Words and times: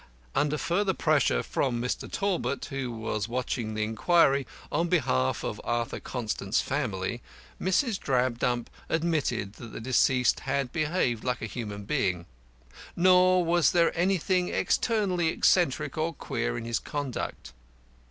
Under 0.33 0.57
further 0.57 0.95
pressure 0.95 1.43
from 1.43 1.79
Mr. 1.79 2.11
Talbot, 2.11 2.65
who 2.71 2.89
was 2.91 3.27
watching 3.27 3.75
the 3.75 3.83
inquiry 3.83 4.47
on 4.71 4.87
behalf 4.87 5.43
of 5.43 5.61
Arthur 5.63 5.99
Constant's 5.99 6.59
family, 6.59 7.21
Mrs. 7.61 7.99
Drabdump 7.99 8.71
admitted 8.89 9.53
that 9.57 9.73
the 9.73 9.79
deceased 9.79 10.39
had 10.39 10.71
behaved 10.71 11.23
like 11.23 11.43
a 11.43 11.45
human 11.45 11.83
being, 11.83 12.25
nor 12.95 13.45
was 13.45 13.73
there 13.73 13.95
anything 13.95 14.47
externally 14.49 15.27
eccentric 15.27 15.99
or 15.99 16.13
queer 16.13 16.57
in 16.57 16.65
his 16.65 16.79
conduct. 16.79 17.53